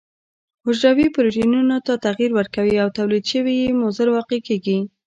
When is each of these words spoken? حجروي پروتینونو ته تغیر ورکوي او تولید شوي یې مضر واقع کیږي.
حجروي 0.65 1.07
پروتینونو 1.15 1.77
ته 1.85 1.93
تغیر 2.05 2.31
ورکوي 2.35 2.75
او 2.83 2.89
تولید 2.97 3.23
شوي 3.31 3.53
یې 3.63 3.69
مضر 3.83 4.07
واقع 4.15 4.39
کیږي. 4.47 4.77